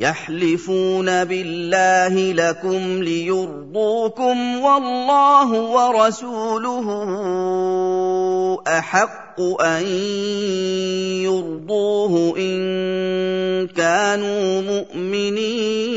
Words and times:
يحلفون 0.00 1.08
بالله 1.24 2.14
لكم 2.32 3.02
ليرضوكم 3.02 4.36
والله 4.60 5.48
ورسوله 5.52 6.86
احق 8.68 9.40
ان 9.60 9.84
يرضوه 11.24 12.38
ان 12.38 12.56
كانوا 13.72 14.44
مؤمنين 14.62 15.96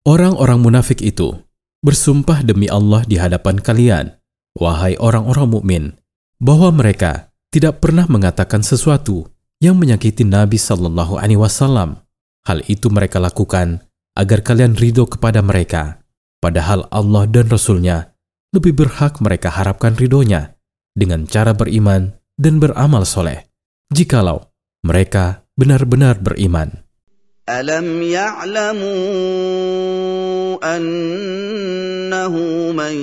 Orang-orang 0.00 0.58
munafik 0.58 0.98
itu 1.06 1.38
bersumpah 1.86 2.42
demi 2.42 2.66
Allah 2.66 3.06
di 3.06 3.20
hadapan 3.20 3.62
kalian, 3.62 4.18
wahai 4.58 4.98
orang-orang 4.98 5.46
mukmin, 5.46 5.94
bahwa 6.42 6.74
mereka 6.74 7.30
tidak 7.54 7.78
pernah 7.78 8.10
mengatakan 8.10 8.64
sesuatu 8.66 9.30
yang 9.59 9.75
menyakiti 9.75 10.23
Nabi 10.23 10.55
Shallallahu 10.55 11.19
Alaihi 11.19 11.39
Wasallam. 11.39 12.03
Hal 12.45 12.61
itu 12.69 12.93
mereka 12.93 13.17
lakukan 13.17 13.81
agar 14.13 14.45
kalian 14.45 14.77
ridho 14.77 15.09
kepada 15.09 15.41
mereka, 15.41 16.05
padahal 16.37 16.85
Allah 16.93 17.25
dan 17.25 17.49
Rasulnya 17.49 18.13
lebih 18.53 18.77
berhak 18.77 19.19
mereka 19.19 19.49
harapkan 19.49 19.97
ridhonya 19.97 20.55
dengan 20.93 21.25
cara 21.25 21.57
beriman 21.57 22.13
dan 22.37 22.61
beramal 22.61 23.03
soleh. 23.03 23.49
Jikalau 23.89 24.53
mereka 24.85 25.43
benar-benar 25.57 26.21
beriman. 26.21 26.84
ألم 27.45 28.01
يعلموا 28.01 28.89
أنه 30.65 32.33
من 32.73 32.95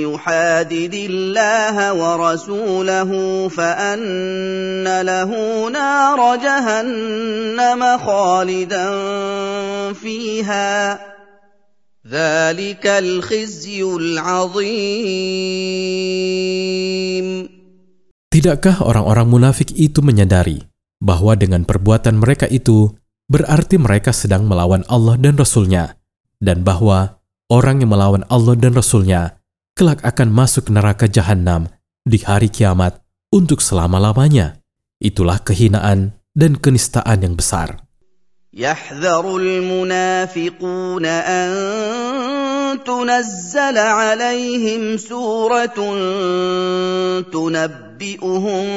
يحادد 0.00 0.94
الله 0.96 1.76
ورسوله 1.92 3.10
فأن 3.52 5.00
له 5.02 5.30
نار 5.68 6.20
جهنم 6.40 7.98
خالدا 7.98 8.88
فيها 9.92 10.98
ذلك 12.08 12.86
الخزي 12.86 13.82
العظيم 13.84 14.56
Tidakkah 18.32 18.80
orang-orang 18.84 19.28
munafik 19.28 19.68
itu 19.76 20.00
menyadari 20.00 20.64
bahwa 20.96 21.36
dengan 21.36 21.68
perbuatan 21.68 22.16
mereka 22.16 22.48
itu 22.48 22.96
berarti 23.31 23.79
mereka 23.79 24.11
sedang 24.11 24.43
melawan 24.49 24.83
Allah 24.91 25.15
dan 25.15 25.39
Rasul-Nya, 25.39 25.95
dan 26.43 26.67
bahwa 26.67 27.21
orang 27.47 27.79
yang 27.79 27.95
melawan 27.95 28.27
Allah 28.27 28.55
dan 28.59 28.75
Rasul-Nya 28.75 29.39
kelak 29.77 30.03
akan 30.03 30.29
masuk 30.31 30.67
neraka 30.67 31.07
jahanam 31.07 31.71
di 32.03 32.19
hari 32.21 32.51
kiamat 32.51 32.99
untuk 33.31 33.63
selama-lamanya. 33.63 34.59
Itulah 35.01 35.41
kehinaan 35.41 36.13
dan 36.35 36.59
kenistaan 36.59 37.23
yang 37.25 37.33
besar. 37.39 37.79
يحذر 38.51 39.37
المنافقون 39.37 41.05
أن 41.05 41.49
تنزل 42.83 43.77
عليهم 43.77 44.97
سورة 44.97 45.79
تنبئهم 47.31 48.67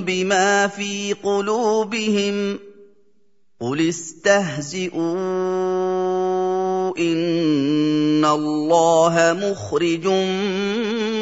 بما 0.00 0.66
في 0.66 1.12
قلوبهم 1.12 2.58
قل 3.62 3.88
استهزئوا 3.88 5.18
إن 6.94 8.22
الله 8.24 9.14
مخرج 9.34 10.06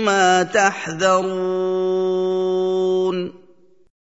ما 0.05 0.43
تحذرون 0.45 1.87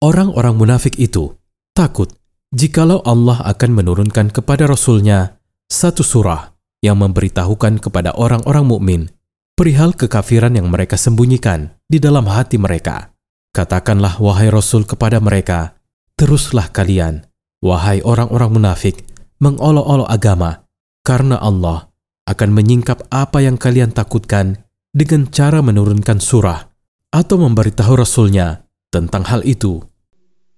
Orang-orang 0.03 0.59
munafik 0.59 0.99
itu 0.99 1.39
takut 1.71 2.11
jikalau 2.51 2.99
Allah 3.07 3.39
akan 3.47 3.71
menurunkan 3.71 4.35
kepada 4.35 4.67
Rasul-Nya 4.67 5.39
satu 5.71 6.03
surah 6.03 6.51
yang 6.83 6.99
memberitahukan 6.99 7.79
kepada 7.79 8.11
orang-orang 8.11 8.67
mukmin 8.67 9.07
perihal 9.55 9.95
kekafiran 9.95 10.51
yang 10.59 10.67
mereka 10.67 10.99
sembunyikan 10.99 11.79
di 11.87 12.03
dalam 12.03 12.27
hati 12.27 12.59
mereka. 12.59 13.15
Katakanlah 13.55 14.19
wahai 14.19 14.51
Rasul 14.51 14.83
kepada 14.83 15.23
mereka, 15.23 15.79
teruslah 16.19 16.67
kalian, 16.73 17.23
wahai 17.63 18.03
orang-orang 18.03 18.51
munafik, 18.59 19.07
mengolok-olok 19.39 20.09
agama, 20.11 20.67
karena 21.03 21.39
Allah 21.39 21.91
akan 22.27 22.49
menyingkap 22.55 23.07
apa 23.11 23.43
yang 23.43 23.59
kalian 23.59 23.91
takutkan 23.91 24.63
dengan 24.95 25.27
cara 25.27 25.59
menurunkan 25.59 26.23
surah 26.23 26.71
atau 27.11 27.35
memberitahu 27.41 27.93
Rasul-Nya 27.99 28.63
tentang 28.93 29.23
hal 29.27 29.43
itu. 29.43 29.83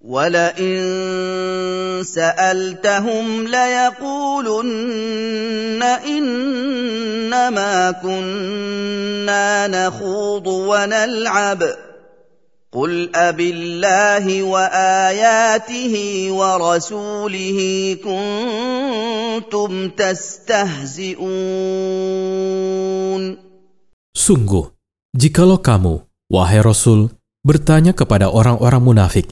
ولئن 0.06 0.78
سالتهم 2.06 3.48
ليقولن 3.48 4.94
انما 6.06 7.92
كنا 7.92 9.68
نخوض 9.68 10.48
ونلعب 10.48 11.62
قل 12.76 13.16
أبالله 13.16 14.44
وآياته 14.44 15.96
ورسوله 16.36 17.60
كنتم 18.04 19.72
تستهزئون 19.96 21.26
Sungguh, 24.16 24.74
jikalau 25.14 25.60
kamu, 25.62 26.02
wahai 26.34 26.60
Rasul, 26.60 27.14
bertanya 27.46 27.94
kepada 27.94 28.28
orang-orang 28.28 28.82
munafik 28.82 29.28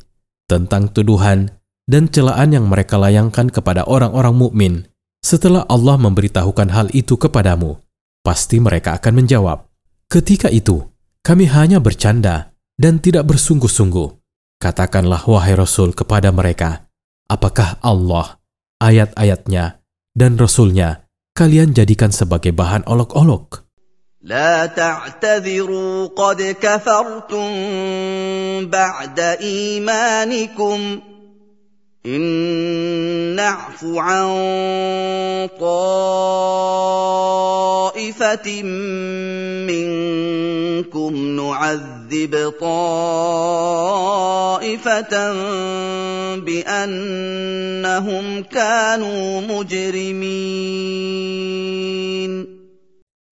tentang 0.46 0.92
tuduhan 0.94 1.50
dan 1.90 2.08
celaan 2.14 2.54
yang 2.54 2.70
mereka 2.70 2.96
layangkan 3.02 3.50
kepada 3.52 3.84
orang-orang 3.90 4.36
mukmin 4.38 4.86
setelah 5.24 5.66
Allah 5.66 5.98
memberitahukan 5.98 6.70
hal 6.70 6.88
itu 6.94 7.18
kepadamu, 7.18 7.80
pasti 8.22 8.62
mereka 8.62 9.00
akan 9.02 9.24
menjawab, 9.24 9.66
"Ketika 10.12 10.52
itu, 10.54 10.84
kami 11.26 11.50
hanya 11.50 11.82
bercanda 11.82 12.54
dan 12.78 13.00
tidak 13.04 13.30
bersungguh-sungguh." 13.30 14.10
Katakanlah 14.60 15.28
wahai 15.28 15.60
Rasul 15.60 15.92
kepada 15.92 16.32
mereka, 16.32 16.88
apakah 17.28 17.82
Allah, 17.84 18.40
ayat-ayatnya, 18.80 19.84
dan 20.16 20.40
Rasulnya 20.40 21.04
kalian 21.36 21.76
jadikan 21.76 22.16
sebagai 22.16 22.56
bahan 22.56 22.88
olok-olok? 22.88 23.64
لا 24.24 24.66
تعتذروا 24.66 26.16
قد 26.16 26.56
كفرتم 26.62 27.52
بعد 28.72 29.20
ايمانكم 29.20 31.00
ان 32.06 32.22
نعف 33.36 33.84
عن 33.84 34.28
طائفه 37.98 38.48
منكم 39.66 41.12
نعذب 41.40 42.34
طائفه 42.62 43.74
بانهم 46.46 48.26
كانوا 48.44 49.26
مجرمين 49.42 50.74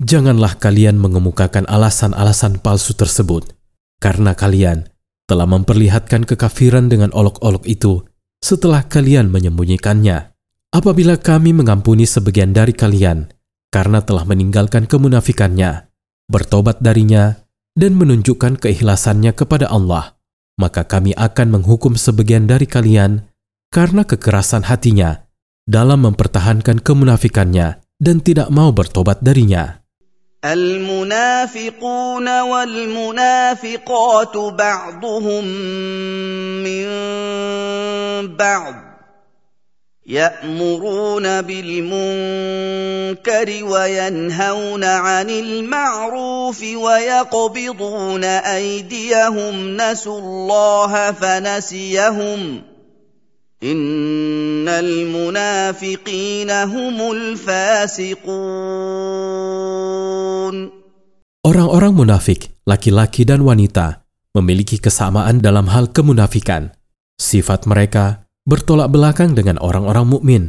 Janganlah 0.02 0.58
kalian 0.58 0.98
mengemukakan 0.98 1.70
alasan-alasan 1.70 2.58
palsu 2.66 2.98
tersebut, 2.98 3.54
karena 4.02 4.34
kalian 4.34 4.90
telah 5.30 5.46
memperlihatkan 5.46 6.26
kekafiran 6.26 6.90
dengan 6.90 7.14
olok-olok 7.14 7.70
itu 7.70 8.02
setelah 8.42 8.82
kalian 8.90 9.30
menyembunyikannya. 9.30 10.34
Apabila 10.74 11.22
kami 11.22 11.54
mengampuni 11.54 12.10
sebagian 12.10 12.50
dari 12.50 12.74
kalian 12.74 13.30
karena 13.72 14.04
telah 14.04 14.28
meninggalkan 14.28 14.86
kemunafikannya, 14.86 15.88
bertobat 16.28 16.84
darinya, 16.84 17.40
dan 17.72 17.96
menunjukkan 17.96 18.60
keikhlasannya 18.60 19.32
kepada 19.32 19.72
Allah, 19.72 20.20
maka 20.60 20.84
kami 20.84 21.16
akan 21.16 21.60
menghukum 21.60 21.96
sebagian 21.96 22.46
dari 22.46 22.68
kalian 22.68 23.32
karena 23.72 24.04
kekerasan 24.04 24.68
hatinya 24.68 25.24
dalam 25.64 26.04
mempertahankan 26.04 26.84
kemunafikannya 26.84 27.80
dan 27.96 28.18
tidak 28.20 28.52
mau 28.52 28.76
bertobat 28.76 29.24
darinya. 29.24 29.82
المنافقون 30.42 32.28
والمنافقات 32.42 34.38
بعضهم 34.38 35.46
من 36.66 36.88
بعض 38.38 38.85
يامرون 40.08 41.42
بالمنكر 41.42 42.70
وينهون 43.64 44.84
عن 44.84 45.30
المعروف 45.30 46.64
ويقبضون 46.64 48.24
ايديهم 48.24 49.78
نسوا 49.78 50.20
الله 50.20 51.12
فنسيهم 51.12 52.62
ان 53.64 54.68
المنافقين 54.68 56.52
هم 56.52 57.12
الفاسقون 57.12 58.32
Orang-orang 61.42 61.98
munafik, 61.98 62.54
laki-laki 62.70 63.26
dan 63.26 63.42
wanita, 63.42 64.06
memiliki 64.38 64.78
kesamaan 64.78 65.42
dalam 65.42 65.66
hal 65.74 65.90
kemunafikan. 65.90 66.70
Sifat 67.18 67.66
mereka 67.66 68.25
bertolak 68.47 68.95
belakang 68.95 69.35
dengan 69.35 69.59
orang-orang 69.59 70.07
mukmin 70.07 70.43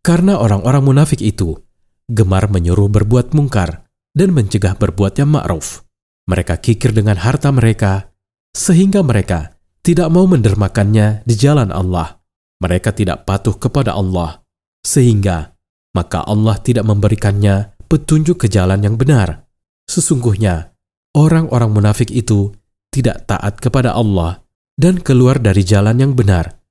karena 0.00 0.38
orang-orang 0.38 0.86
munafik 0.86 1.18
itu 1.20 1.58
gemar 2.06 2.46
menyuruh 2.46 2.86
berbuat 2.88 3.34
mungkar 3.34 3.90
dan 4.14 4.30
mencegah 4.34 4.78
berbuat 4.78 5.18
yang 5.18 5.34
ma'ruf. 5.34 5.82
Mereka 6.30 6.62
kikir 6.62 6.94
dengan 6.94 7.18
harta 7.18 7.50
mereka 7.50 8.14
sehingga 8.54 9.02
mereka 9.02 9.58
tidak 9.82 10.08
mau 10.14 10.30
mendermakannya 10.30 11.26
di 11.26 11.34
jalan 11.34 11.74
Allah. 11.74 12.22
Mereka 12.60 12.94
tidak 12.94 13.26
patuh 13.26 13.56
kepada 13.58 13.98
Allah 13.98 14.44
sehingga 14.86 15.56
maka 15.96 16.22
Allah 16.22 16.54
tidak 16.60 16.86
memberikannya 16.86 17.74
petunjuk 17.90 18.46
ke 18.46 18.46
jalan 18.46 18.78
yang 18.84 18.94
benar. 18.94 19.48
Sesungguhnya 19.90 20.70
orang-orang 21.18 21.72
munafik 21.72 22.14
itu 22.14 22.54
tidak 22.94 23.26
taat 23.26 23.58
kepada 23.58 23.96
Allah 23.96 24.44
dan 24.78 25.02
keluar 25.02 25.42
dari 25.42 25.66
jalan 25.66 25.98
yang 25.98 26.12
benar 26.14 26.59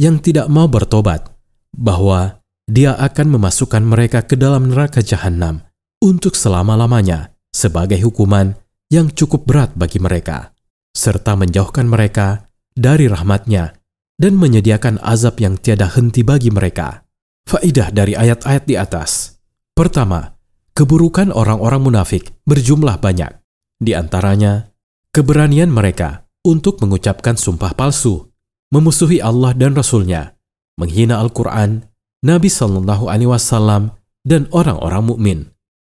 yang 0.00 0.18
tidak 0.18 0.50
mau 0.50 0.66
bertobat 0.66 1.30
bahwa 1.74 2.42
dia 2.64 2.96
akan 2.96 3.38
memasukkan 3.38 3.84
mereka 3.84 4.24
ke 4.24 4.34
dalam 4.40 4.72
neraka 4.72 5.04
jahanam 5.04 5.60
untuk 6.00 6.32
selama-lamanya 6.34 7.36
sebagai 7.52 8.00
hukuman 8.02 8.56
yang 8.88 9.12
cukup 9.12 9.44
berat 9.44 9.70
bagi 9.76 10.00
mereka, 10.00 10.52
serta 10.96 11.36
menjauhkan 11.36 11.86
mereka 11.86 12.48
dari 12.74 13.06
rahmatnya 13.06 13.76
dan 14.18 14.38
menyediakan 14.38 15.02
azab 15.02 15.38
yang 15.42 15.58
tiada 15.58 15.90
henti 15.90 16.22
bagi 16.22 16.50
mereka. 16.50 17.02
Faidah 17.44 17.92
dari 17.92 18.16
ayat-ayat 18.16 18.64
di 18.64 18.74
atas. 18.80 19.36
Pertama, 19.76 20.34
keburukan 20.72 21.28
orang-orang 21.34 21.82
munafik 21.84 22.32
berjumlah 22.48 22.96
banyak. 22.98 23.30
Di 23.76 23.92
antaranya, 23.92 24.72
keberanian 25.12 25.68
mereka 25.68 26.24
untuk 26.40 26.80
mengucapkan 26.80 27.36
sumpah 27.36 27.76
palsu, 27.76 28.33
memusuhi 28.74 29.22
Allah 29.22 29.54
dan 29.54 29.78
Rasul-Nya, 29.78 30.34
menghina 30.82 31.22
Al-Quran, 31.22 31.86
Nabi 32.26 32.50
Shallallahu 32.50 33.06
Alaihi 33.06 33.30
Wasallam, 33.30 33.94
dan 34.26 34.50
orang-orang 34.50 35.04
mukmin. 35.06 35.38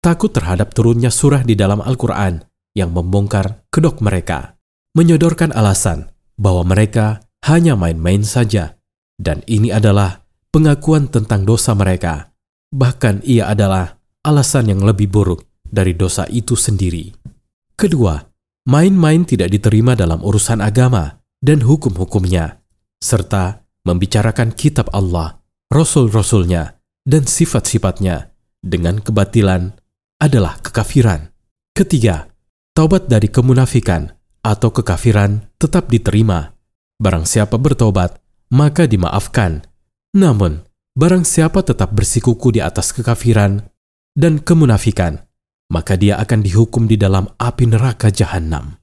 Takut 0.04 0.28
terhadap 0.28 0.76
turunnya 0.76 1.08
surah 1.08 1.40
di 1.48 1.56
dalam 1.56 1.80
Al-Quran 1.80 2.44
yang 2.76 2.92
membongkar 2.92 3.64
kedok 3.72 4.04
mereka, 4.04 4.60
menyodorkan 4.92 5.56
alasan 5.56 6.12
bahwa 6.36 6.76
mereka 6.76 7.24
hanya 7.48 7.72
main-main 7.72 8.20
saja, 8.20 8.76
dan 9.16 9.40
ini 9.48 9.72
adalah 9.72 10.28
pengakuan 10.52 11.08
tentang 11.08 11.48
dosa 11.48 11.72
mereka. 11.72 12.36
Bahkan 12.68 13.24
ia 13.24 13.48
adalah 13.48 13.96
alasan 14.20 14.68
yang 14.68 14.84
lebih 14.84 15.08
buruk 15.08 15.48
dari 15.64 15.96
dosa 15.96 16.28
itu 16.28 16.52
sendiri. 16.52 17.16
Kedua, 17.80 18.20
main-main 18.68 19.24
tidak 19.24 19.56
diterima 19.56 19.96
dalam 19.96 20.20
urusan 20.20 20.60
agama 20.60 21.22
dan 21.40 21.64
hukum-hukumnya, 21.64 22.63
serta 23.04 23.68
membicarakan 23.84 24.56
kitab 24.56 24.88
Allah, 24.96 25.44
rasul-rasulnya, 25.68 26.80
dan 27.04 27.28
sifat-sifatnya 27.28 28.32
dengan 28.64 29.04
kebatilan 29.04 29.76
adalah 30.16 30.56
kekafiran. 30.64 31.28
Ketiga, 31.76 32.32
taubat 32.72 33.12
dari 33.12 33.28
kemunafikan 33.28 34.08
atau 34.40 34.72
kekafiran 34.72 35.52
tetap 35.60 35.92
diterima. 35.92 36.56
Barang 36.96 37.28
siapa 37.28 37.60
bertobat, 37.60 38.16
maka 38.48 38.88
dimaafkan. 38.88 39.68
Namun, 40.16 40.64
barang 40.96 41.28
siapa 41.28 41.60
tetap 41.60 41.92
bersikuku 41.92 42.56
di 42.56 42.64
atas 42.64 42.96
kekafiran 42.96 43.60
dan 44.16 44.40
kemunafikan, 44.40 45.20
maka 45.68 45.98
dia 45.98 46.16
akan 46.22 46.40
dihukum 46.40 46.88
di 46.88 46.96
dalam 46.96 47.28
api 47.36 47.68
neraka 47.68 48.08
jahanam. 48.08 48.78